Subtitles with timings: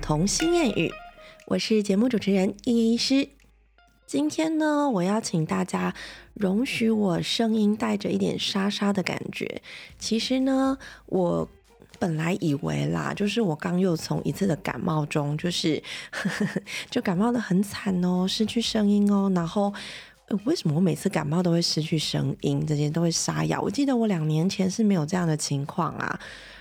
[0.00, 0.92] 童心谚语，
[1.46, 3.28] 我是节目主持人燕燕医师。
[4.06, 5.94] 今天呢，我邀请大家
[6.34, 9.60] 容许我声音带着一点沙沙的感觉。
[9.98, 11.48] 其实呢，我
[11.98, 15.82] 本来以为啦，就是我刚又从一次的感冒中，就是
[16.90, 19.30] 就感冒的很惨哦，失去声音哦。
[19.34, 19.72] 然后
[20.44, 23.60] 为什么我每次感冒都会失去声音，这些都会沙哑？
[23.60, 26.20] 我记得我两年前是没有这样的情况啊。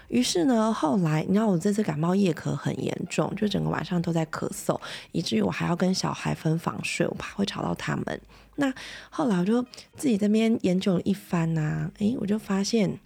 [0.09, 4.79] 于是呢，后来你知道我这次感冒夜咳很严重，就整个晚上都在咳嗽，
[5.11, 8.21] 以至于我还要跟小孩分房睡，我怕会吵到他们。
[8.55, 8.73] 那
[9.09, 9.61] 后来我就
[9.95, 12.99] 自己这边研究了一番呐，诶，我就发现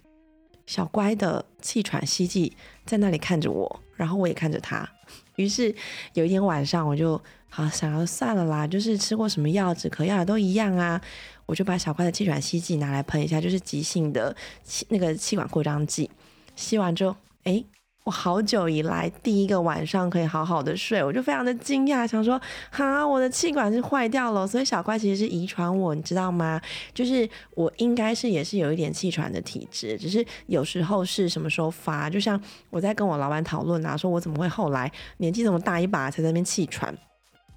[0.64, 2.56] 小乖的气喘息气
[2.86, 4.88] 在那里看着我，然后我也看着他。
[5.36, 5.74] 于是
[6.14, 11.00] 有一天晚上，我就好想要算了啦，就是吃过什么药止咳药都一样啊，
[11.46, 16.08] 我就把小乖的气喘息剂拿来喷一下，就是急性的气那个气管扩张剂。
[16.54, 17.64] 吸完之后，哎，
[18.04, 26.60] 我好久以来第一个晚上可以好好的睡，我就非常的惊讶，想说，哈，我的气管是坏掉了，所以小怪其实是遗传我，你知道吗？
[26.92, 36.92] 就是我应该是也是有一点气喘的体质，只是有时候是什么时候发，就像我在跟我老板讨论啊，说我怎么会后来年纪这么大一把才在那边气喘，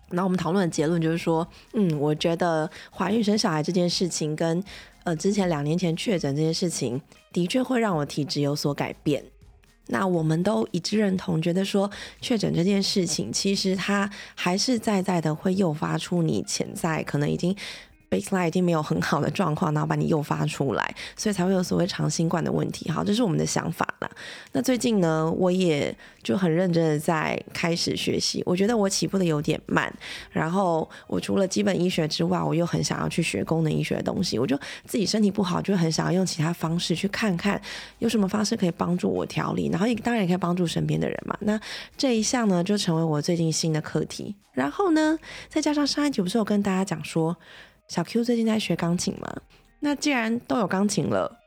[0.10, 4.64] 然后我们讨论的结论就是说，嗯，我觉得怀孕生小孩这件事情跟。
[5.06, 9.24] 呃，之前两年前确诊这件事情，的确会让我体质有所改变。
[9.88, 11.90] 那我们都一致认同，觉得说
[12.20, 17.56] 确诊这件事情，其实它还是在在的会诱发出你潜在可能已经。
[18.10, 22.90] Baseline 已经没有很好的状况，然后把你诱发出来，所以才会有所谓长新冠的问题。
[22.90, 24.10] 好，这是我们的想法啦。
[24.52, 28.42] 那最近呢，我也就很认真的在开始学习。
[28.46, 29.94] 我觉得我起步的有点慢，
[30.32, 34.40] 然后我除了基本医学之外，我又很想要去学功能医学的东西。
[34.40, 37.62] 我就自己身体不好，就很想要用其他方式去看看
[38.00, 41.38] 有什么方式可以帮助我调理，然后也当然也可以帮助身边的人嘛。
[41.42, 41.60] 那
[41.98, 44.36] 这一项呢，就成为我最近新的课题。
[44.54, 45.18] 然后呢，
[45.50, 47.36] 再加上上一集不是有跟大家讲说。
[47.88, 49.32] 小 Q 最近在学钢琴吗？
[49.80, 51.40] 那既然都有钢琴了，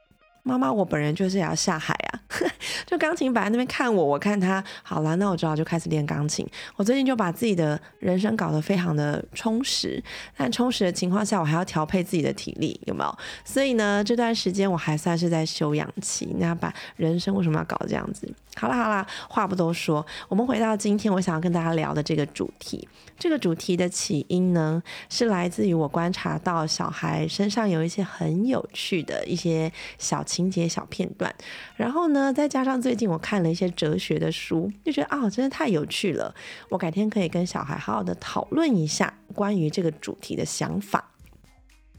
[0.44, 2.20] 妈妈我本人就是也要下海啊！
[2.86, 6.46] 就钢琴摆在那边看我，我看他，好了，那我只好就开始练钢琴。
[6.76, 10.02] 我最近就把自己的人生搞得非常的充实，
[10.36, 13.18] 但充实的情况下，我还要调配自己的体力，有没有？
[13.44, 16.34] 所以呢，这段时间我还算是在休养期。
[16.38, 18.32] 那把人生为什么要搞这样子？
[18.58, 22.88] 好了好了，话不多说，我们回到今天我想要跟大家聊的这个主题。
[23.16, 31.32] 这个主题的起因呢，是来自于我观察到小孩身上有一些很有趣的一些小情节、小片段。
[31.76, 36.34] 然后呢，再加上最近我看了一些哲学的书，就觉得啊，真的太有趣了。
[36.68, 41.12] 我改天可以跟小孩好好的讨论一下关于这个主题的想法。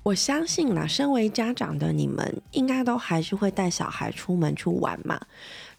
[0.04, 5.20] 我相信啦，身为家长的你们，应该都还是会带小孩出门去玩嘛。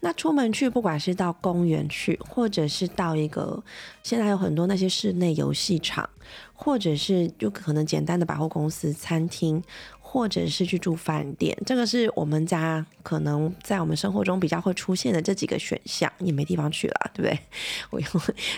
[0.00, 3.62] 那出门去，不管是到公园去，或者是到一个
[4.02, 6.08] 现在有很多那些室内游戏场，
[6.54, 9.62] 或者是就可能简单的百货公司、餐厅，
[10.00, 16.10] 或者是去住饭店，这个是我们家可能在我们生活中比较会出现的这几个选项。
[16.18, 17.38] 也没地方去了，对不对？
[17.90, 18.08] 我用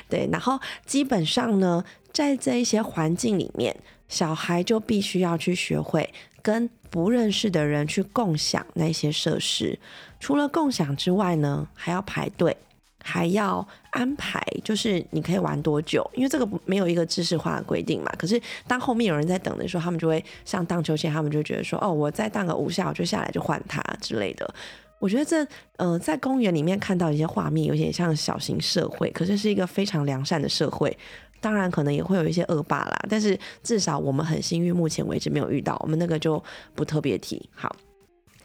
[0.08, 3.76] 对，然后基本上呢，在这一些环境里面，
[4.08, 6.08] 小孩就必须要去学会
[6.42, 9.78] 跟不认识的人去共享那些设施。
[10.20, 12.56] 除了共享之外呢，还要排队，
[13.02, 16.08] 还要安排，就是你可以玩多久？
[16.14, 18.12] 因为这个没有一个知识化的规定嘛。
[18.18, 24.54] 可是当后面有人在等的时候，他们就会像荡秋千，他们就觉得说，哦，我再荡个五下，我就下来就换他之类的。
[24.98, 25.44] 我觉得这，
[25.78, 30.96] 呃，在公园里面看到一些画面，有点像小型社会，可是是一个非常良善的社会。
[31.42, 35.76] 当然可能也会有一些恶霸啦，但是至少我们很幸运，目前为止没有遇到。
[35.82, 36.42] 我们那个就
[36.74, 37.50] 不特别提。
[37.54, 37.76] 好，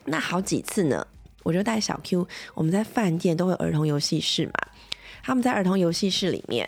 [0.04, 1.08] 那好几次呢。
[1.44, 4.54] 我就带小 Q，我们在饭店都会有儿童游戏室嘛。
[5.24, 6.68] 他们在儿童游戏室里面，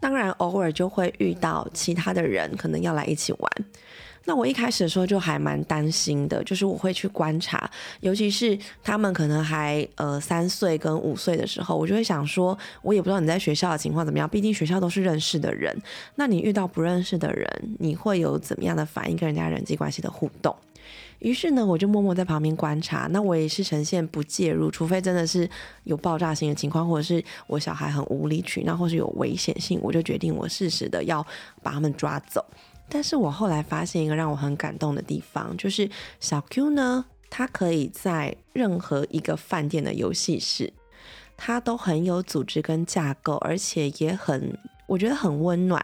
[0.00, 3.52] 当然偶尔就会遇到其他的人，可能要来一起玩。
[4.24, 15.76] 那我一开始的时候就还蛮担心的，就是我会去观察，尤其是他们可能还呃三岁跟五岁的时候，我就会想说，我也不知道你在学校的情况怎么样，毕竟学校都是认识的人，
[16.14, 17.48] 那你遇到不认识的人，
[17.78, 20.54] 你会有怎么样的反应，跟人家人际关系的互动？
[21.18, 23.06] 于是呢，我就默默在旁边观察。
[23.10, 25.48] 那我也是呈现不介入，除非真的是
[25.84, 31.24] 有爆炸性的情况，或者是我小孩很无理取闹，或是有危险性，我就决定我适时的要
[31.62, 32.44] 把他们抓走。
[32.94, 35.88] 但是我后来发现一个让我很感动的地方，就是
[36.20, 40.70] 小 Q 呢，他可以在任何一个饭店的游戏室，
[41.34, 45.82] 他都很有组织跟架构，而且也很，我觉得很温暖。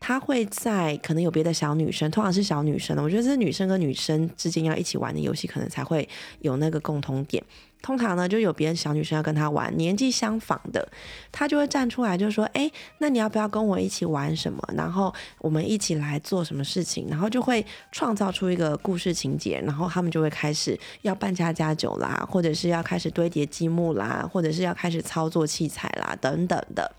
[0.00, 3.02] 他会在可能有别的小女生，通常是小女生的。
[3.02, 6.08] 我觉得这是女生跟女生之间要一起玩的游戏，可能才会
[6.40, 7.44] 有那个共同点。
[7.80, 10.86] 通常呢，就有别的小女生要跟他玩，年纪相仿的，
[11.30, 14.62] 他就会站出来就说：“哎，那你要不要跟我一起玩什么？
[14.76, 17.06] 然后我们一起来做什么事情？
[17.08, 26.92] 然后就会创造出一个故事情节，然后他们就会开始要扮家家酒啦，或者是要开始堆叠积木啦，或者是要开始操作器材啦，等等的。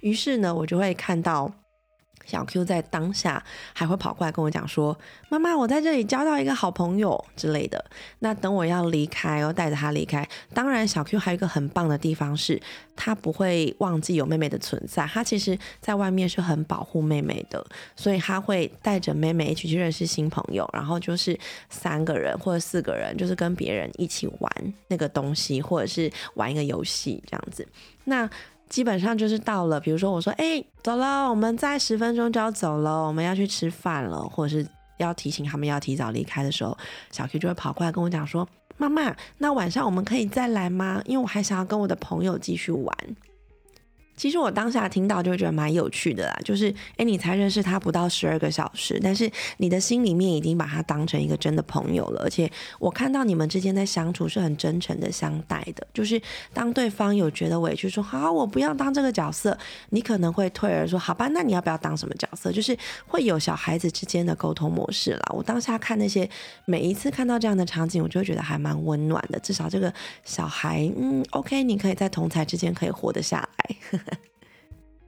[0.00, 1.52] 于是呢，我就会看到。”
[2.24, 3.42] 小 Q 在当下
[3.72, 4.96] 还会跑过来跟我讲说
[5.28, 7.84] ：“妈妈，我在这里交到一个好朋友之类的。”
[8.20, 10.26] 那等我要离开，要带着他离开。
[10.54, 12.60] 当然，小 Q 还有一个很棒的地方是，
[12.94, 15.06] 他不会忘记有妹妹的存在。
[15.06, 17.64] 他其实在外面是很保护妹妹的，
[17.96, 21.38] 所以他会带着妹妹一起去认识新朋友，然后就是
[21.70, 27.66] 三个人或者四个人，就是跟别人一起玩那个东西，或者是玩一个游戏这样子。
[28.04, 28.28] 那。
[28.72, 34.66] 基本上就是到了，比如说我说，哎，走了，我们在十分钟就要走了，我们要去吃饭了，或者是
[34.96, 36.74] 要提醒他们要提早离开的时候，
[37.10, 38.48] 小 Q 就会跑过来跟我讲说，
[38.78, 41.02] 妈妈，那晚上我们可以再来吗？
[41.04, 42.96] 因为我还想要跟我的朋友继续玩。
[44.16, 56.20] 其实我当下听到就觉得蛮有趣的啦，就是哎，你才认识他不到十二个小时，但是你的心里面已经把他当成一个真的朋友了，而且我看到你们之间在相处是很真诚的相待的，就是
[56.52, 59.56] 当对方有觉得委屈说好我不要当这个角色，
[59.90, 62.52] 你可能会退而说好吧，那你要不要当什么角色？
[62.52, 62.76] 就是
[63.06, 65.22] 会有小孩子之间的沟通模式啦。
[65.34, 66.28] 我当下看那些
[66.64, 69.92] 每一次看到这样的场景，我就会觉得还蛮温暖的，至少这个
[70.24, 73.76] 小孩嗯，OK，你可以在同才之间可以活得下来。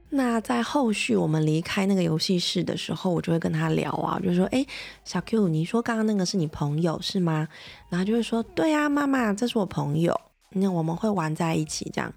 [0.09, 4.65] 那在后续我们离开那个游戏室的时候，我就会跟他聊啊，就说：“哎，
[5.03, 7.47] 小 Q，你说刚刚那个是你朋友是吗？”
[7.89, 10.17] 然后就会说：“对啊，妈妈，这是我朋友，
[10.51, 12.13] 那我们会玩在一起这样。”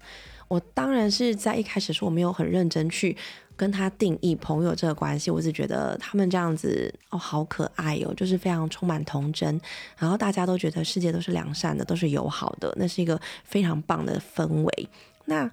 [0.47, 3.17] 我当然是在一开始说我没有很认真去
[3.55, 9.59] 跟他定义朋友这个关系，我只觉得他们这样子哦，好可爱哦，就是非常充满童真，
[9.97, 14.89] 然后大家都觉得世界都是良善的，都是友好的，那是一个非常棒的氛围。
[15.25, 15.51] 那。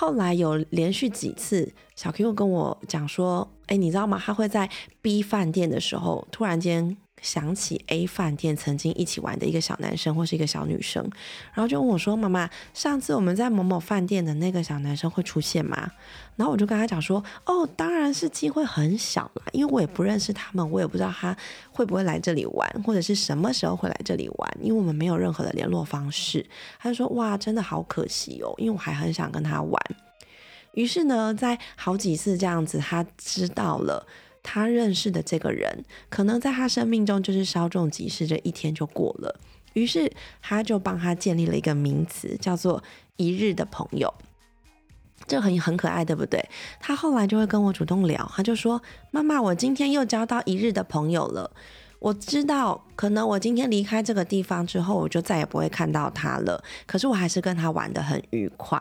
[0.00, 4.16] 后来有连续几次，小 Q 跟我讲说：“哎，你知道吗？
[4.24, 4.70] 他会在
[5.02, 11.02] B 饭店的时候，突然间。”想起 A 饭店曾经一起玩的一个小男生或是一个小女生，
[11.52, 15.90] 然后就问我说：“妈妈，上次我们在某某饭店的那个小男生会出现吗？”
[16.36, 21.36] 然后我就跟他讲说：“哦，当然是机会很小啦，因为我也不认识他们，我也不知道他
[21.72, 26.46] 会不会来这里玩，或者是什么时候会来这里玩，因为我们没有任何的联络方式。”
[26.78, 29.82] 他就说：“哇，真的好可惜哦，因为我还很想跟他玩。”
[30.74, 34.06] 于是呢，在好几次这样子，他知道了。
[34.42, 39.38] 他认识的这个人，可能在他生命中就是稍纵即逝，这一天就过了。
[39.74, 42.82] 于是他就帮他建立了一个名词，叫做
[43.16, 44.12] “一日的朋友”。
[45.26, 46.42] 这很很可爱，对不对？
[46.80, 48.80] 他后来就会跟我主动聊，他就说
[49.12, 51.50] ：“妈妈，我今天又交到一日的朋友了。
[51.98, 56.62] 我知道，可能我今天离开这个地方之后，我就再也不会看到他了。
[56.86, 58.80] 可是我还是跟他玩的很愉快。”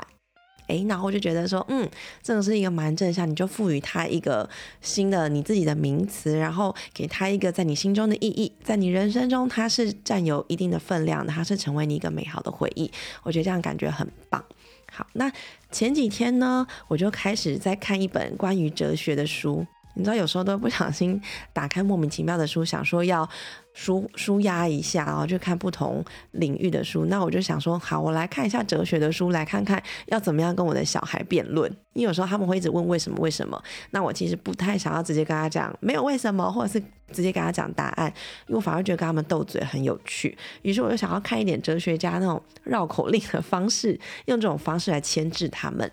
[0.67, 1.89] 诶，然后我就觉得说，嗯，
[2.21, 4.49] 这个是一个蛮正向，你就赋予它一个
[4.81, 12.91] 新的你自己的名词，然后给它一个在你心中的意义，在你人生中它是占有一定的分量的，它是成为你一个美好的回忆。
[13.23, 14.43] 我觉得这样感觉很棒。
[14.91, 15.31] 好，那
[15.71, 19.65] 前几天呢，我就开始在看一本关于哲学的书。
[19.97, 21.19] 你知道有时候都不小心
[21.51, 23.27] 打开莫名其妙的书，想说要
[23.73, 27.05] 舒舒压一下然后，就看不同领域的书。
[27.05, 31.71] 那我就想说，好，我来看一下哲学的书，来看看要怎么样跟我的小孩辩论。
[31.93, 36.79] 因为有时候他们会一直问为什么为什么，那我其实不太想要直接跟他讲没有为什么，或者是
[37.11, 38.07] 直接跟他讲答案，
[38.45, 40.37] 因为我反而觉得跟他们斗嘴很有趣。
[40.61, 45.91] 于是我就想要看一点哲学家那种绕口令的方式，用这种方式来牵制他们。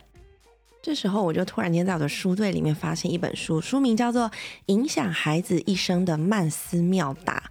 [0.84, 4.28] 这时候，我就突然间在我的书柜里面发现一本书，书名叫做
[4.66, 7.42] 《影响孩子一生的曼斯妙答》。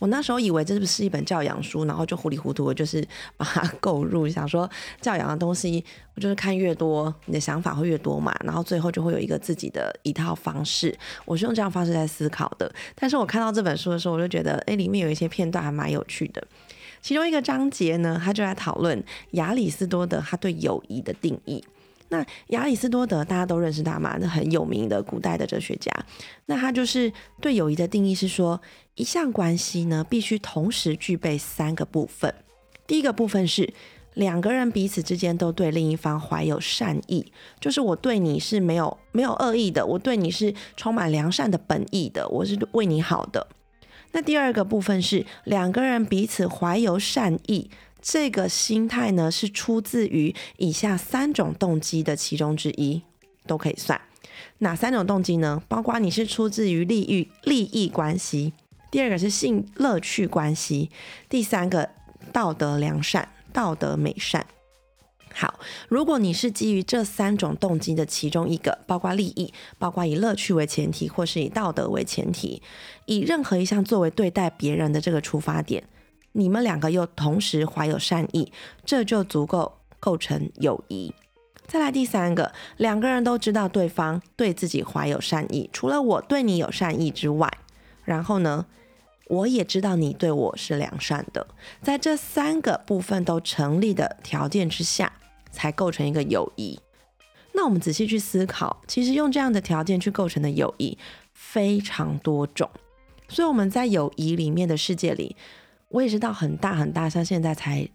[0.00, 3.06] 我那时候以为这是不是一本教养书，然后就糊里糊涂的就是
[3.36, 4.68] 把它购入，想说
[5.00, 5.84] 教养的东西，
[6.16, 10.92] 我就是看越多，你的想法会越多嘛，然后最后就会有一个自己的一套方式。
[11.24, 12.68] 我是用这样方式在思考的。
[12.96, 16.44] 但是我看到这本书的时候，我就觉得，哎，里面有一些片段还蛮有趣的。
[17.00, 19.00] 其中一个章节呢，他就在讨论
[19.32, 21.62] 亚里士多德他对友谊的定义。
[22.10, 24.18] 那亚里士多德大家都认识他嘛？
[24.20, 25.90] 那很有名的古代的哲学家。
[26.46, 28.60] 那他就是对友谊的定义是说，
[28.96, 32.34] 一项关系呢必须同时具备三个部分。
[32.86, 33.72] 第一个部分是
[34.14, 43.46] 两个人彼此之间都对另一方怀有善意，就是我对你是没有没有恶意的，我对你是充满良善的本意的，我是为你好的。
[44.10, 47.70] 那第二个部分是两个人彼此怀有善意。
[48.02, 53.02] 这个心态呢，是出自于以下三种动机的其中之一，
[53.46, 54.00] 都可以算。
[54.58, 55.62] 哪三种动机呢？
[55.68, 58.52] 包括你是出自于利益利益关系，
[58.90, 60.90] 第二个是性乐趣关系，
[61.28, 61.90] 第三个
[62.32, 64.46] 道德良善、道德美善。
[65.32, 72.60] 好，如果你是基于这三种动机的其中一个，包括利益，包括以乐趣为前提，或是以道德为前提，
[73.06, 75.84] 以任何一项作为对待别人的这个出发点，
[76.32, 78.52] 你们两个又同时怀有善意，
[78.84, 81.14] 这就足够构成友谊。
[81.66, 87.50] 再来第三个，两个人都知道对方对自己怀有善意，除了我对你有善意之外，
[88.04, 88.66] 然后呢，
[89.28, 91.46] 我也知道你对我是良善的，
[91.82, 95.12] 在这三个部分都成立的条件之下。
[95.52, 96.78] 才构成一个友谊。
[97.54, 100.96] 那我们仔细去思考，其实用这样的条件去构成的友谊
[101.32, 102.70] 非常多种。
[103.28, 105.34] 所以我们在友谊里面的世界里，
[105.90, 107.86] 我也是到很大很大，像现在才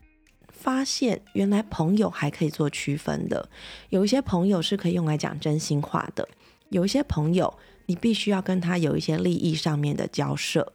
[0.50, 3.48] 发现，原来朋友还可以做区分的。
[3.90, 6.28] 有一些朋友是可以用来讲真心话的，
[6.70, 7.54] 有一些朋友
[7.86, 10.74] 你必须要跟他有一些利益上面的交涉，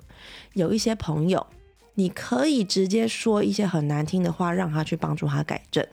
[0.54, 1.46] 有一些朋友
[1.94, 5.86] 你可以直接说一些很难听的话，让他去帮助他改正。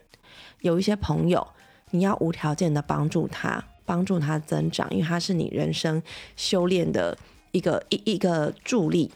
[0.62, 1.46] 有一些朋友，
[1.90, 6.02] 你要无条件的帮助他，帮助他增长，因为他是你人生
[6.36, 7.18] 修炼的
[7.52, 9.10] 一个一一个助力。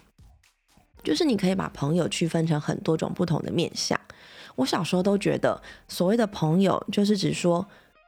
[1.03, 3.99] 就是你可以把朋友区分成很多种不同的面相。
[4.55, 7.67] 我小时候都觉得，所谓的朋友就是指说，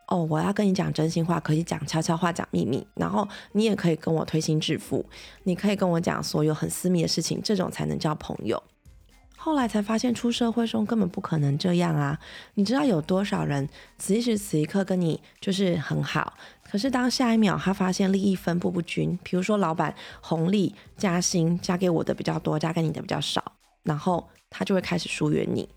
[0.09, 5.05] 哦，我要跟你讲真心话，可以讲悄悄话，讲秘密，然后你也可以跟我推心置腹，
[5.45, 8.63] 你可以跟我讲所有很私密的事情，这种才能叫朋友。
[9.45, 12.19] 后来才发现，出社会中根本不可能这样啊！
[12.55, 16.33] 你知道有多少人此时此一刻跟你就是很好，
[16.63, 25.69] 可是当下一秒他发现利益分布不均，比如说老板红利加薪加给我的比较多，加给你的比较少，然后他就会开始疏远你。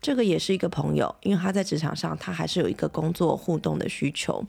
[0.00, 4.46] 这个也是一个朋友，因为他在职场上他还是有一个工作互动的需求，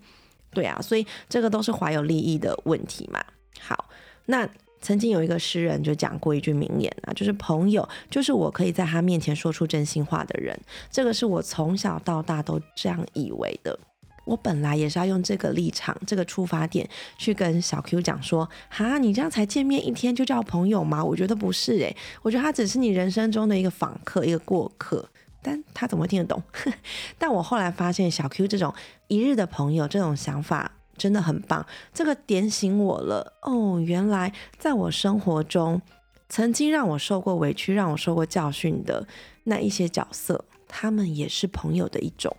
[0.51, 3.25] 对啊，所以这个都是怀有利益的问题嘛。
[3.59, 3.89] 好，
[4.27, 4.47] 那。
[4.81, 10.59] 曾经有一个诗人就讲过一句名言啊，就是朋友就是我可以在他面前说出真心话的人。
[10.89, 13.77] 这个是我从小到大都这样以为的。
[14.25, 21.03] 我本来也是要用这个立场、这个出发点去跟小 Q 讲说，哈，你这样才见面一天就叫朋友吗？
[21.03, 25.07] 我觉得不是诶，我觉得他只是你人生中的一个访客、一个过客。
[25.43, 26.41] 但他怎么会听得懂？
[27.17, 28.71] 但我后来发现，小 Q 这种
[29.07, 30.71] 一日的朋友这种想法。
[31.01, 33.79] 真的很棒，这个点醒我了哦！
[33.79, 35.81] 原来在我生活中，
[36.29, 39.07] 曾经让我受过委屈、让我受过教训的
[39.45, 42.37] 那一些角色，他们也是朋友的一种。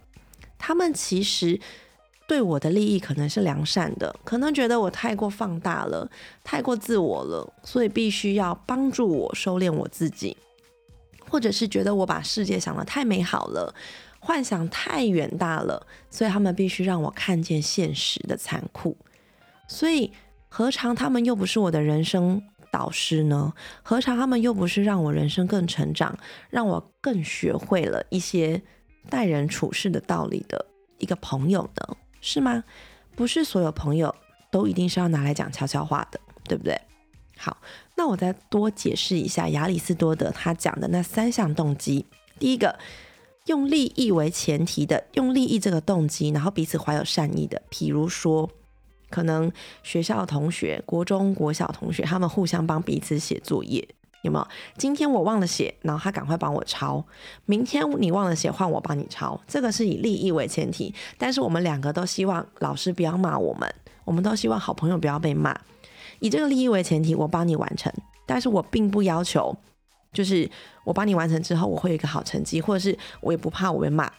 [0.57, 1.59] 他们其实
[2.29, 6.09] 对我的利益可能是良善的，可能觉得我太过放大了、
[6.45, 10.37] 太过自我了，所以必须要帮助我收敛我自己，
[11.29, 13.75] 或者是觉得我把世界想得太美好了。
[14.25, 18.97] 幻想太远大了，所以他们必须让我看见现实的残酷。
[19.67, 20.13] 所以
[20.49, 23.53] 何尝他们又不是我的人生导师呢？
[23.83, 26.17] 何尝他们又不是让我人生更成长，
[26.51, 28.63] 让我更学会了一些
[29.11, 30.67] 待人处事的道理的
[30.99, 31.97] 一个朋友呢？
[32.21, 32.63] 是吗？
[33.17, 34.15] 不是所有朋友
[34.53, 36.81] 都一定是要拿来讲悄悄话的，对不对？
[37.37, 37.57] 好，
[37.97, 42.07] 那我再多解释一下亚里士多德他讲的那三项动机。
[42.39, 42.79] 第一个。
[43.47, 48.49] 用利益为前提的，用利益这个动机，然后彼此怀有善意的，比如说，
[49.11, 49.51] 可能
[49.83, 53.87] 学校同学，国中、国小同学，他们互相帮彼此写作业，
[54.23, 54.47] 有没有？
[54.79, 57.05] 今天我忘了写，然后他赶快帮我抄；
[57.45, 59.41] 明天你忘了写，换我帮你抄。
[59.49, 65.59] 这个是以利益为前提，但是我们两个都希望老师不要骂我们，我们都希望好朋友不要被骂。
[66.21, 67.93] 以这个利益为前提，我帮你完成，
[68.25, 69.57] 但是我并不要求。
[70.13, 70.49] 就是
[70.85, 74.13] 我帮你完成之后，我会有一个好成绩，或者是我也不怕我被骂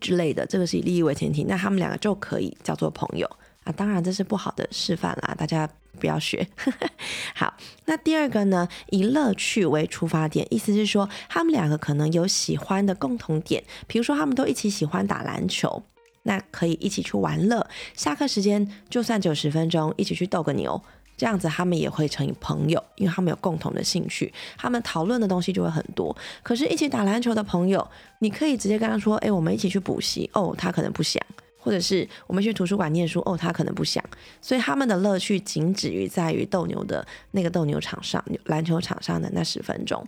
[0.00, 0.46] 之类的。
[0.46, 3.28] 这个是以利益为前提，那他们两个就可以叫做朋友
[3.64, 3.72] 啊。
[3.72, 5.68] 当然这是不好的示范啦，大家
[6.00, 6.46] 不要学。
[7.34, 15.82] 好，那第二个呢，以乐趣为出发点，意思是说他们两个可能有喜欢的共同点，比如说他们都一起喜欢打篮球，
[16.22, 17.66] 那可以一起去玩乐。
[17.94, 20.82] 下课时间就算只有十分钟，一起去斗个牛。
[21.16, 26.14] 这样子，他们也会成为朋友，因为他们有共同的兴趣，他们讨论的东西就会很多。
[26.42, 27.86] 可是，一起打篮球的朋友，
[28.18, 31.20] 你可以直接跟他说：“哎，我们一起去补习。”哦，他可能不想；
[31.58, 33.20] 或者是我们去图书馆念书。
[33.26, 34.02] 哦，他可能不想。
[34.40, 40.04] 所以，他们的乐趣仅止于在于斗牛的那个斗牛场上、篮球场上的那十分钟。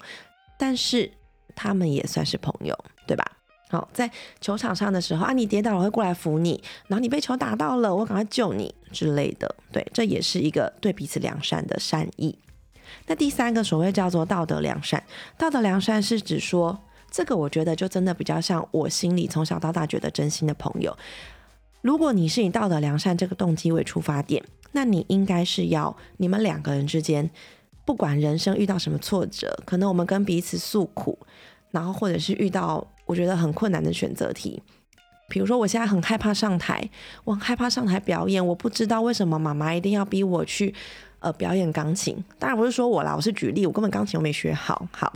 [0.59, 1.11] 但是，
[1.55, 3.25] 他们也算是朋友，对吧？
[3.69, 9.53] 好，在球场上的时候啊，你跌倒了会过来扶你，然后你被球打到了，我赶快救你之类的。
[9.73, 12.39] 对，这也是一个对彼此良善的善意。
[13.09, 15.03] 那第三个所谓叫做道德良善，
[15.37, 16.79] 道德良善是指说，
[17.11, 20.97] 这个我觉得就真的比较像我心里从小到大觉得真心的朋友。
[21.83, 27.29] 如果你是以道德良善这个动机为出发点，那你应该是要你们两个人之间，
[27.85, 31.19] 不管人生遇到什么挫折，可能我们跟彼此诉苦，
[31.73, 34.63] 然后或者是遇到我觉得很困难的选择题，
[35.29, 36.91] 比如说我现在很害怕上台，
[37.25, 40.75] 我很害怕上台表演，我不知道为什么妈妈一定要逼我去
[41.21, 42.23] 呃表演钢琴。
[42.39, 44.87] 当然不是说我啦，我是举例，我根本钢琴都没学好。
[44.93, 45.13] 好，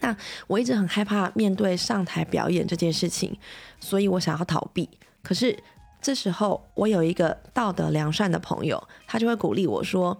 [0.00, 3.36] 那我一直很害怕面对上台表演这件事情，
[3.80, 4.88] 所以我想要逃避。
[5.22, 5.58] 可是。
[6.02, 10.18] 这时候，我有一个道德良善的朋友，他就会鼓励我说：“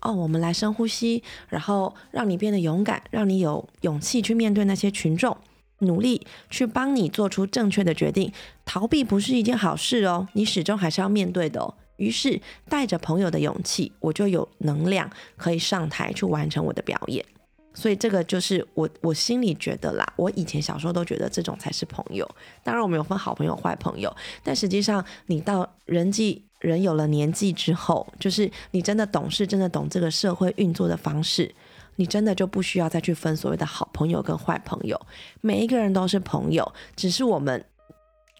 [0.00, 5.36] 哦，我们来深呼吸，然后让你变得勇敢，让你有勇气去面对那些群众，
[5.80, 8.32] 努力去帮你做出正确的决定。
[8.64, 17.24] 逃避不是一件好事哦，你始终还是要面对的哦。”于是，带着朋友的勇气，我就有能量可以上台去完成我的表演。
[17.72, 22.26] 所以这个就是我我心里觉得啦，我以前小时候都觉得这种才是朋友。
[22.62, 31.54] 当然我们有分好朋友、坏朋友，但实际上你到人际人有了年纪之后，就是你真的懂事，真的懂这个社会运作的方式，
[31.96, 35.00] 你真的就不需要再去分所谓的好朋友跟坏朋友。
[35.40, 37.64] 每一个人都是朋友，只是我们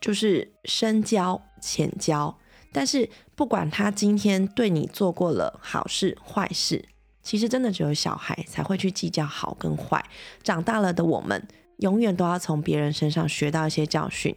[0.01, 2.39] 就是深交浅交。
[2.73, 6.85] 但是不管他今天对你做过了好事坏事。
[7.23, 10.01] 其实真的只有小孩才会去计较好跟坏，
[10.45, 11.45] 长大了的我们
[11.79, 14.33] 永远都要从别人身上学到一些教训，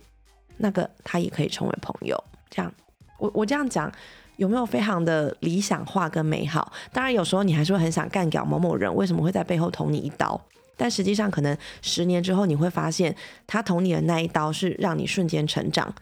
[0.57, 2.17] 那个他也可以成为朋友。
[2.49, 2.73] 这样，
[3.19, 3.91] 我我这样讲
[4.39, 6.71] 有没有非常的理想化跟美好？
[6.93, 10.39] 当然有时候你还是会很想干掉某某人，为什么会在背后捅你一刀？
[10.77, 13.13] 但实际上可能十年之后你会发现，
[13.45, 15.93] 他捅你的那一刀是让你瞬间成长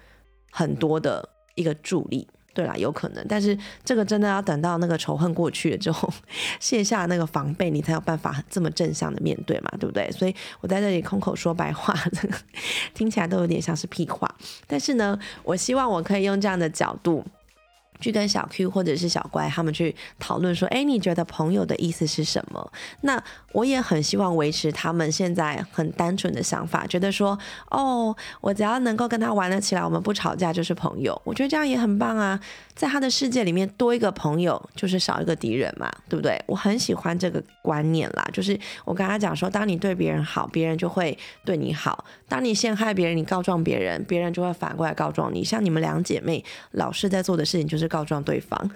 [0.51, 2.27] 很多的一个助力。
[2.53, 6.11] 对啦，有可能，但是这个真的要等到那个仇恨过去了之后，
[6.59, 10.11] 卸下那个防备，你才有办法这么正向的面对嘛，对不对？
[10.11, 11.93] 所以我在这里空口说白话，
[12.95, 14.27] 听起来都有点像是屁话，
[14.65, 17.23] 但是呢，我希望我可以用这样的角度。
[17.99, 22.71] 去跟小 Q 或者是小乖他们去讨论说，哎，你觉得朋友的意思是什么？
[23.01, 27.37] 那我也很希望维持他们现在很单纯的想法，觉得说，
[27.69, 31.19] 哦，我只要能够跟他玩得起来，我们不吵架就是朋友。
[31.23, 32.39] 我觉得这样也很棒啊，
[32.77, 36.39] 在他的世界里面多一个朋友就是少一个敌人嘛，对不对？
[36.45, 41.97] 我很喜欢这个观念啦，就是我跟他讲说，当你对别人好，别人就会对你好；
[42.29, 45.43] 当你陷害别人，你告状别人，别人就会反过来告状你。
[45.43, 47.87] 像你们两姐妹老是在做的事情就是。
[47.87, 48.69] 告状对方，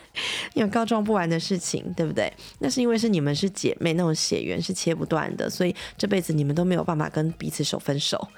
[0.52, 2.30] 有告状不完的事情，对不对？
[2.58, 8.28] 那是因为是你们是姐妹，那种血缘是切不断的，所以这辈子你们都没有办法跟彼此手分手。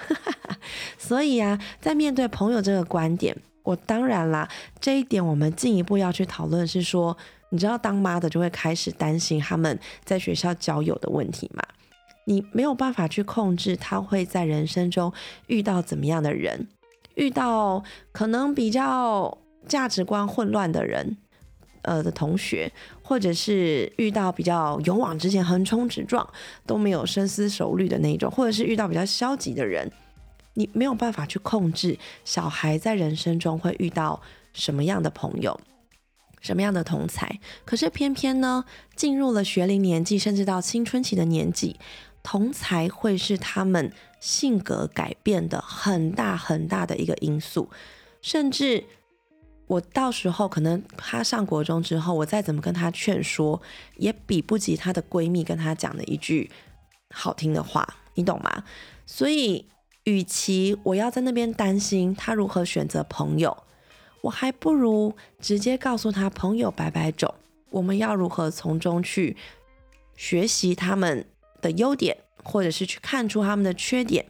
[0.96, 4.48] 所以啊，在面对朋友这个观点，我当然啦，
[4.80, 7.16] 这一点我们进一步要去讨论是说，
[7.50, 11.62] 你知道，当妈的就会开始担心他们在学校交友的问题嘛？
[12.26, 15.12] 你没有办法去控制他会在人生中
[15.46, 16.68] 遇到怎么样的人，
[17.14, 19.38] 遇到可能比较。
[19.68, 21.18] 价值观混乱的人，
[21.82, 26.26] 呃的同学，或者是遇到比较勇往直前、横冲直撞
[26.64, 29.88] 都没有深思熟虑的那种，或者是遇到比较消极的人，
[30.60, 34.20] 你没有办法去控制小孩在人生中会遇到
[34.52, 35.58] 什么样的朋友，
[36.42, 37.40] 什么样的同才。
[37.64, 41.80] 可是偏偏呢，进入了学龄年纪，甚至到青春期的年纪，
[42.22, 47.70] 同才会是他们性格改变的很大很大的一个因素，
[48.20, 48.84] 甚至。
[49.70, 53.62] 我到时候可能他上国中之后，我再怎么跟她劝说，
[53.98, 56.50] 也比不及她的闺蜜跟她讲的一句
[57.14, 58.64] 好听的话，你懂吗？
[59.06, 59.64] 所以，
[60.10, 63.56] 与其我要在那边担心他如何选择朋友，
[64.22, 67.32] 我还不如直接告诉他朋友百百种，
[67.70, 69.36] 我们要如何从中去
[70.16, 71.24] 学习他们
[71.62, 74.26] 的优点，或者是去看出他们的缺点。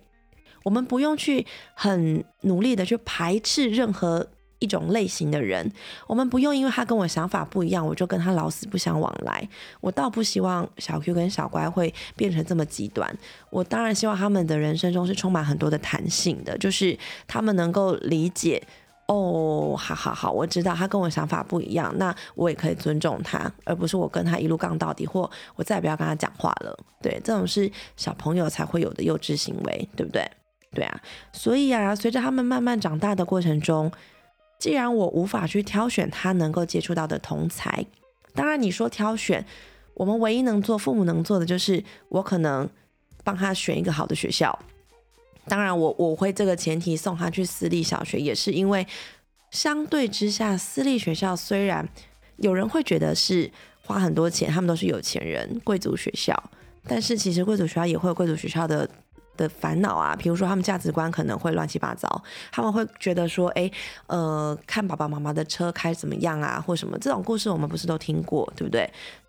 [0.65, 4.29] 我们不用去很努力的去排斥任何。
[4.61, 5.69] 一种类型的人，
[6.07, 9.47] 我们不用因为他跟我想法不一样，我就跟他老死不相往来。
[9.81, 13.11] 我倒不希望小 Q 跟小乖会变成这么极端。
[13.49, 16.97] 我当然希望他们的人生中是充满很多的弹性的，就是
[17.27, 18.63] 他们能够理解
[19.07, 26.79] 哦，好好好，我知道他跟我想法不一样，那我也可以尊重他，而不是我跟他一路杠到底，或我再也不要跟他讲话了。
[27.01, 30.31] 对，这种是小朋友才会有的幼稚行为，对不对？
[30.73, 31.01] 对啊，
[31.33, 33.91] 所以啊，随着他们慢慢长大的过程中。
[34.61, 37.87] 既然我无法去挑选他能够接触到的同才，
[38.35, 39.45] 当然你说挑选，
[39.95, 42.69] 我们唯一能做父母能做的就是我可能
[43.25, 44.57] 帮他选一个好的学校。
[45.49, 48.87] 当然我我会这个前提送他去私立小学，也是因为
[49.51, 51.89] 相对之下，私立学校虽然
[52.37, 53.51] 有人会觉得是
[53.83, 56.51] 花很多钱，他们都是有钱人贵族学校，
[56.87, 58.89] 但是其实贵族学校也会有贵族学校的。
[59.41, 62.23] 的烦恼啊，比如说他们价值观可能会乱七八糟，
[62.53, 63.71] 他们会觉得说，哎，
[64.07, 68.89] 呃，看爸爸妈妈的车开怎么样啊，或什么这种故事，我们不是都听过，对不对？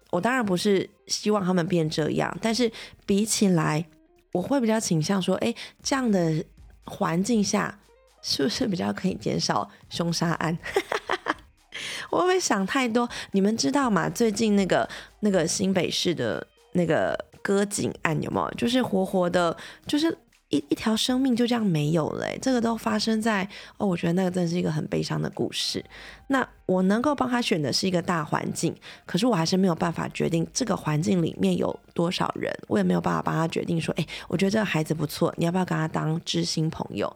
[0.10, 2.70] 我当然不是希望他们变这样，但是
[3.06, 3.86] 比起来，
[4.34, 6.44] 我会比较倾向说，哎，这样的
[6.84, 7.80] 环境下，
[8.22, 10.58] 是不是比较可以减少凶杀案？
[12.12, 13.08] 我会不会想太多？
[13.32, 14.10] 你们知道吗？
[14.10, 14.88] 最近那个
[15.22, 18.52] 那个新北市的那个割颈案有没有？
[18.58, 20.18] 就是活活的，就是
[20.50, 22.28] 一一条生命就这样没有了。
[22.42, 25.84] 这个都发生在哦，我觉得那个真是一个很悲伤的故事。
[26.28, 28.76] 那我能够帮他选的是一个大环境，
[29.06, 37.14] 可是我还是没有办法决定这个环境里面有多少人，我也没有办法帮他决定说，哎，我觉得这个孩子不错，你要不要跟他当知心朋友？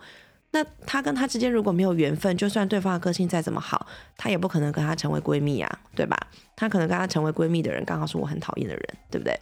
[0.51, 3.85] 那他跟他之间如果没有缘分，就算对方的个性再怎么好，
[4.15, 6.17] 他也不可能跟他成为闺蜜啊，对吧？
[6.55, 9.37] 他可能跟他成为闺蜜的人，刚好是我很讨厌的人，对不对？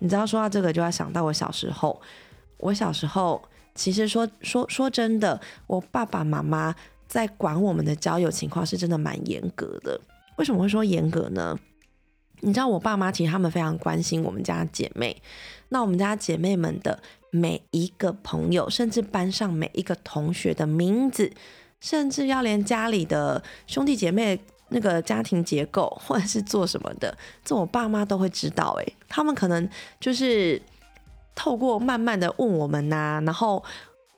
[0.00, 2.00] 你知道说到这个，就要想到我小时候。
[2.58, 3.42] 我小时候
[3.74, 6.74] 其实说说说真的，我爸爸妈妈
[7.06, 9.98] 在管我们的交友情况是真的蛮严格的。
[10.36, 11.58] 为什么会说严格呢？
[12.40, 15.22] 你知道我爸妈其实他们非常关心我们家姐妹，
[15.68, 17.00] 那我们家姐妹们的。
[17.32, 21.30] 每一个朋友，甚至班上每一个同学的名字，
[21.78, 28.72] 甚至要连家里的兄弟姐妹那个家庭结构， 或者是做什么的，这我爸妈都会知道。
[28.80, 29.68] 诶，他们可能
[30.00, 30.60] 就是
[31.34, 33.62] 透过慢慢的问我们呐，然后。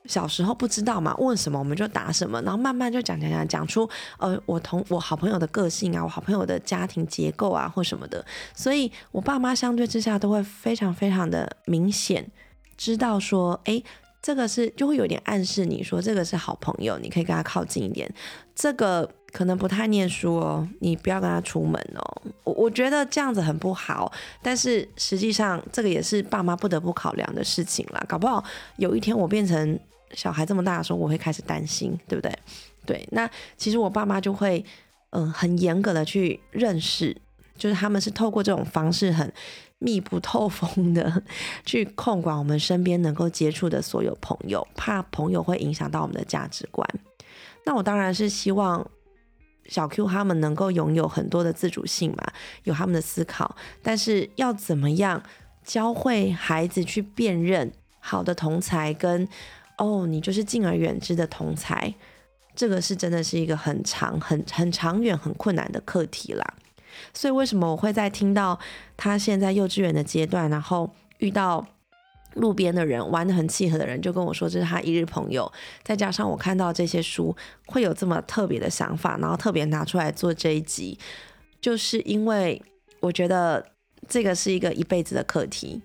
[0.05, 12.29] 小时候不知道嘛，问什么我们就答什么，然后慢慢就讲讲讲讲出，呃，我同我好朋友的个性啊，我好朋友的家庭结构啊，或什么的，所以我爸妈相对之下都会非常非常的明显。
[12.75, 13.81] 知道说，哎，
[14.21, 18.13] 这个是就会有点暗示你说这个是好朋友，你可以跟他靠近一点。
[18.55, 22.21] 这个可能不太念书哦，你不要跟他出门哦。
[22.43, 24.11] 我我觉得这样子很不好，
[24.41, 28.03] 但是实际上这个也是爸妈不得不考量的事情啦。
[28.07, 28.43] 搞不好
[28.77, 29.79] 有一天我变成
[30.13, 32.31] 小孩这么大的时候，我会开始担心，对不对？
[32.85, 34.63] 对，那其实我爸妈就会
[35.11, 37.15] 嗯很严格的去认识，
[37.57, 39.31] 就是他们是透过这种方式很。
[39.79, 41.21] 密不透风的
[41.65, 46.87] 去控管我们身边能够接触的所有朋友，怕朋友会影响到我们的价值观。
[47.65, 48.85] 那我当然是希望
[49.65, 53.55] 小 Q 他们能够拥有很多的自主性嘛，有他们的思考。
[53.81, 55.23] 但是要怎么样
[55.63, 59.27] 教会孩子去辨认好的同才跟
[59.77, 61.93] 哦，你就是敬而远之的同才，
[62.53, 66.45] 这个是真的是一个很长、很很长远、很困难的课题啦。
[67.13, 68.59] 所以为什么我会在听到
[68.95, 71.65] 他现在幼稚园的阶段，然后遇到
[72.35, 75.51] 路边的人玩的很契合的人，就跟我说这是他一日朋友。
[75.83, 77.35] 再加上我看到这些书，
[77.67, 80.97] 会有这么特别的想法，然后特别拿出来做这一集，
[81.61, 82.61] 就是因为
[82.99, 83.65] 我觉得
[84.07, 85.81] 这个是一个一辈子的课题。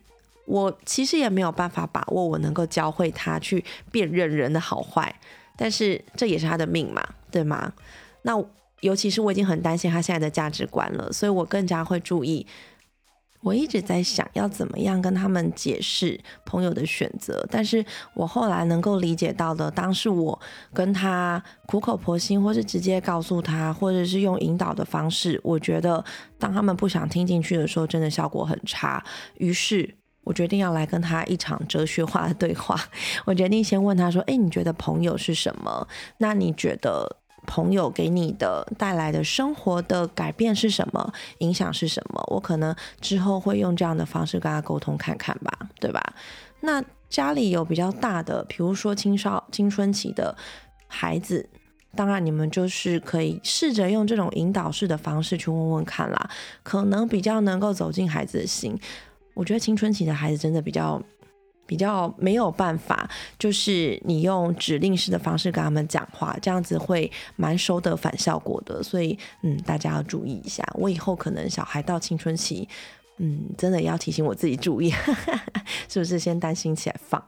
[0.46, 5.14] 我其实也没有办法把握我能够教会他去辨认人的好坏，
[5.56, 7.72] 但是这也是他的命嘛，对吗？
[8.22, 8.44] 那。
[8.80, 12.46] 尤其是我已经很担心他现在的价值观了，所以我更加会注意。
[13.40, 20.38] 我一直在想要怎么样跟他们解释朋友的选择，但是我后来能够理解到的，当是我
[20.72, 26.04] 跟他苦口婆心，或是直接告诉他，或者是用引导的方式，我觉得
[26.38, 29.02] 当他们不想听进去的时候，真的效果很差。
[29.36, 32.76] 于是我决定要来跟他一场哲学化的对话。
[33.24, 35.86] 我决定先问他说：“哎，你觉得朋友是什么？
[36.18, 37.18] 那你觉得？”
[37.48, 41.10] 朋友给你的带来的生活的改变是什么？
[41.38, 42.22] 影响是什么？
[42.28, 46.02] 我可能之后会用这样的方式跟他沟通看看吧，对吧？
[46.60, 50.36] 那家里有比较大的，比如说青少青春期的
[50.86, 51.48] 孩子，
[51.96, 56.30] 当然你们就是可以试着用这种引导式的方式去问问看啦，
[56.62, 58.78] 可能比较能够走进孩子的心。
[59.32, 61.02] 我觉得青春期的孩子真的比较。
[61.68, 68.82] 比较没有办法，就是你用指令式的方式跟他们讲话，这样子会蛮收的反效果的。
[68.82, 70.66] 所以，嗯，大家要注意一下。
[70.74, 72.66] 我以后可能小孩到青春期，
[73.18, 74.90] 嗯，真的要提醒我自己注意，
[75.88, 77.22] 是不是先担心起来放？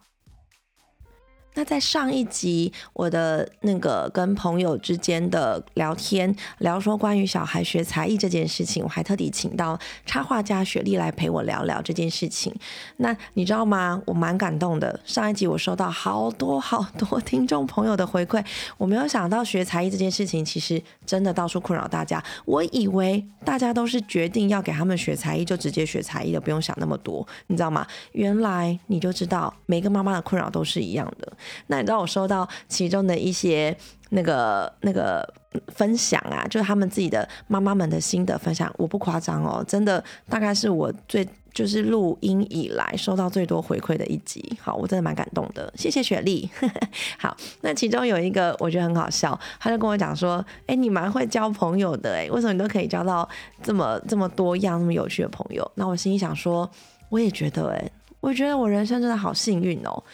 [1.54, 12.54] 那在上一集，我的那个跟朋友之间的聊天，聊说关于小孩学才艺这件事情，我还特地请到插画家雪莉来陪我聊聊这件事情。
[12.98, 14.00] 那你知道吗？
[14.06, 14.98] 我蛮感动的。
[15.04, 18.44] 上一集我收到好多好多听众朋友的回馈，
[18.78, 22.22] 我没有想到学才艺这件事情其实真的到处困扰大家。
[22.44, 27.84] 我以为大家都是决定要给他们学才艺就直接学才艺的，不用想那么多，你知道吗？
[28.12, 31.32] 原来你就知道每个妈妈的困扰都是一样的。
[31.66, 33.76] 那你知道我收到其中的一些
[34.10, 35.26] 那个那个
[35.68, 41.26] 分享啊，就是他们自己的妈妈们的心得分享，我不夸张哦，真的大概是我最。
[41.52, 46.48] 就是录音以来收到最多回馈的一集，好，我真的蛮感动的，谢谢雪莉。
[47.18, 53.28] 好，那其中有一个我觉得很好笑，他就跟我讲说，哎，你蛮会交朋友的，哎，为什么你都可以交到
[53.64, 55.68] 这么这么多样、那么有趣的朋友？
[55.74, 56.70] 那我心里想说，
[57.08, 60.04] 我也觉得，哎，我觉得我人生真的好幸运哦。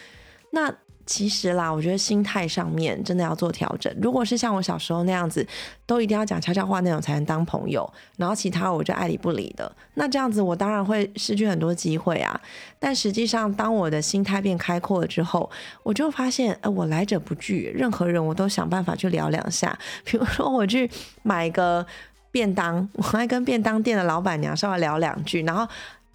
[0.53, 0.73] 那。
[1.07, 3.91] 其实啦，我觉得心态上面真的要做调整。
[4.01, 5.47] 如果是像我小时候那样子，
[5.85, 12.39] 都一定要讲悄悄话那种才能当朋友，然后其他我就爱理不理的，那这样子我当然会失去很多机会啊。
[12.77, 15.49] 但实际上，当我的心态变开阔了之后，
[15.81, 19.79] 我就发现，哎，我来者不拒，任何人我都想办法去聊两下。
[20.03, 20.91] 比如说，我去
[21.23, 21.83] 买个
[22.29, 25.65] 便当，我还跟便当店的老板娘稍微聊两句，然后。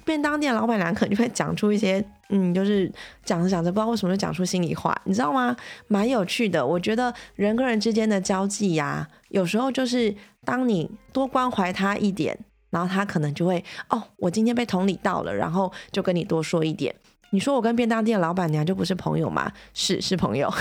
[0.04, 2.90] 便当店老板娘可能就会讲出一些，嗯，就是
[3.24, 5.56] 讲着讲着不知道为什么就讲出心里话，你知道吗？
[5.88, 6.64] 蛮有趣的。
[6.66, 12.38] 我觉得人跟人之间的交际呀，有时候就是当你多关怀他一点，
[12.70, 16.94] 然后他可能就会，哦，我今天被同理到了，然后就跟你多说一点。
[17.30, 19.50] 你说我跟便当店老板娘就不是朋友吗？
[19.72, 20.52] 是，是朋友，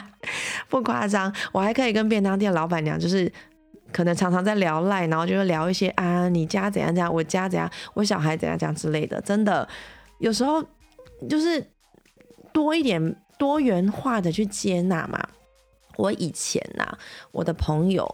[0.68, 1.34] 不夸张。
[1.52, 3.32] 我还可以跟便当店老板娘就是。
[3.94, 9.20] 可能常常在聊赖，然后就会聊一些啊，你家怎样怎样，我家怎样，我小孩怎样怎样之类的。
[9.20, 9.68] 真的，
[10.18, 10.60] 有时候
[11.28, 11.64] 就是
[12.52, 15.24] 多一点多元化的去接纳嘛。
[15.96, 16.84] 我以前呐，
[17.30, 18.04] 我的朋友，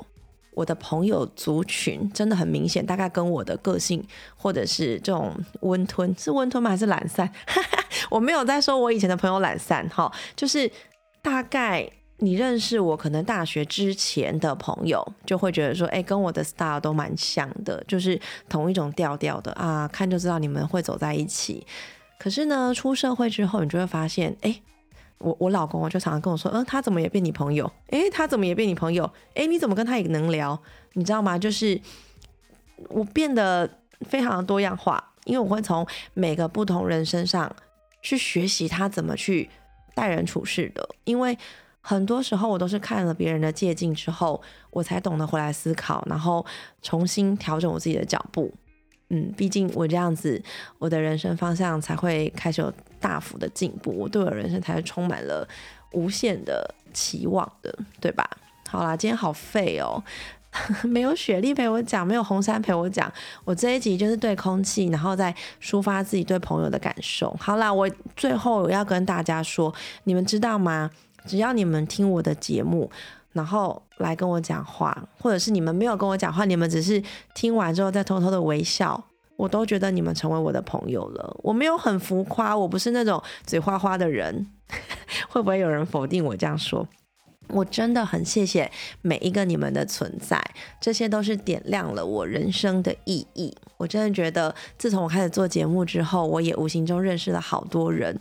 [0.53, 6.69] 我的朋友族群真的很明显，大概跟我的个性或者是这种温吞，是温吞吗？
[6.69, 7.33] 还是懒散？
[8.11, 10.71] 我没有在说我以前的朋友懒散哈，就是
[11.23, 11.91] 大概。
[12.23, 21.67] 你认识我，可能大学之前的朋友就会觉得说，哎，跟我的 style 都蛮像的，就是同一种调调的啊，看就知道你们会走在一起。
[22.19, 24.61] 可是呢，出社会之后，你就会发现，哎，
[25.17, 27.73] 我我老公我就常常跟我说，嗯，他怎么也变你朋友？
[27.89, 29.11] 哎，他怎么也变你朋友？
[29.35, 30.61] 哎，你怎么跟他也能聊？
[30.93, 31.39] 你知道吗？
[31.39, 31.81] 就是
[32.91, 33.69] 我变得
[34.03, 37.51] 非常的多样化，因为我会从每个不同人身上
[38.03, 39.49] 去学习他怎么去
[39.95, 41.39] 待人处事的，因为。
[41.81, 44.41] 很多时候我都是看了别人的借镜之后，
[44.71, 46.45] 我才懂得回来思考，然后
[46.83, 48.53] 重新调整我自己的脚步。
[49.09, 50.41] 嗯，毕竟我这样子，
[50.79, 55.49] 我的人生方向才会开始有大幅的进步，我对我人生才是充满了
[55.93, 58.25] 无限的期望的，对吧？
[58.69, 60.01] 好啦，今天好废哦，
[60.85, 63.13] 没有雪莉陪我讲，没有红山陪我讲，
[63.45, 67.37] 我这一集就是对空气，然后再抒发自己对朋友的感受。
[67.41, 70.89] 好啦，我最后要跟大家说，你们知道吗？
[71.27, 72.91] 只要你们听我的节目，
[73.33, 77.03] 然后来跟我讲话，或者是你们没有跟我讲话，你们只是
[77.35, 79.03] 听完之后再偷偷的微笑，
[79.37, 81.37] 我都觉得你们成为我的朋友了。
[81.43, 84.47] 我没有很浮夸，我不是那种嘴花花的人。
[85.29, 86.87] 会不会有人否定我这样说？
[87.49, 88.71] 我真的很谢谢
[89.03, 90.41] 每一个你们的存在，
[90.81, 93.53] 这些都是点亮了我人生的意义。
[93.77, 98.17] 我真的觉得，自从我开始做节目之后，我也无形中认识了好多人。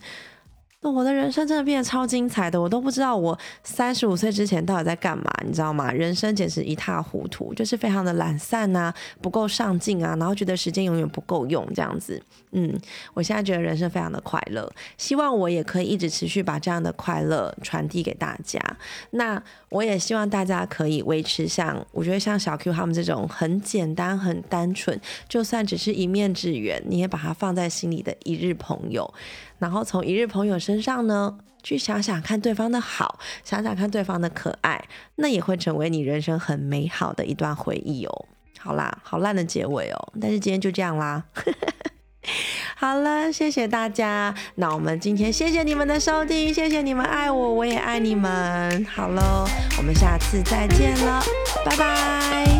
[0.81, 5.91] 那我的人生真的变得超精彩的，我都不知道我三十五岁之前到底在干嘛，你知道吗？
[5.91, 12.21] 人生简直一塌糊涂，就是非常的懒散啊，不够上进啊，然后觉得时间永远不够用这样子。
[12.51, 12.79] 嗯，
[13.13, 18.59] 我现在觉得人生非常的快乐，希望我也可以一直持续把这样的快乐传递给大家。
[19.11, 29.13] 那我也希望大家可以维持像我觉得像小 Q 他们这种很简单、很单纯，就算只是一面之缘，你也把它放在心里的一日朋友。
[29.59, 34.83] 然后从一日朋友身上呢，去想想看对方的好，想想看对方的可爱，
[35.15, 38.25] 那也会成为你人生很美好的一段回忆哦。
[38.57, 41.23] 好啦，好烂的结尾哦，但是今天就这样啦。
[42.75, 48.85] 好了，谢谢大家，那我们今天谢谢你们的收听，谢谢你们爱我，我也爱你们。
[48.85, 49.45] 好喽，
[49.77, 51.21] 我们下次再见了，
[51.65, 52.58] 拜拜。